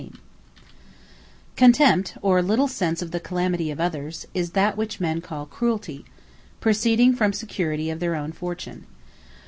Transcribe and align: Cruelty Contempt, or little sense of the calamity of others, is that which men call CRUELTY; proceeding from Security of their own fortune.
Cruelty 0.01 0.19
Contempt, 1.55 2.17
or 2.23 2.41
little 2.41 2.67
sense 2.67 3.03
of 3.03 3.11
the 3.11 3.19
calamity 3.19 3.69
of 3.69 3.79
others, 3.79 4.25
is 4.33 4.53
that 4.53 4.75
which 4.75 4.99
men 4.99 5.21
call 5.21 5.45
CRUELTY; 5.45 6.05
proceeding 6.59 7.13
from 7.13 7.31
Security 7.33 7.91
of 7.91 7.99
their 7.99 8.15
own 8.15 8.31
fortune. 8.31 8.87